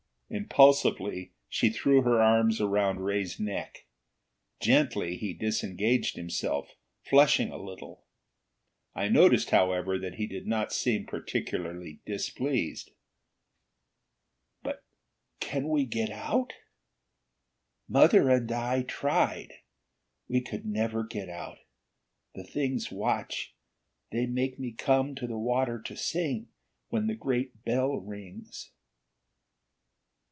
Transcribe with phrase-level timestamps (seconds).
[0.33, 3.85] Impulsively, she threw her arms around Ray's neck.
[4.61, 8.05] Gently, he disengaged himself, flushing a little.
[8.95, 12.91] I noticed, however, that he did not seem particularly displeased.
[14.63, 14.85] "But
[15.41, 16.53] can we get out?"
[17.89, 19.51] "Mother and I tried.
[20.29, 21.57] We could never get out.
[22.35, 23.53] The Things watch.
[24.13, 26.47] They make me come to the water to sing,
[26.87, 28.71] when the great bell rings."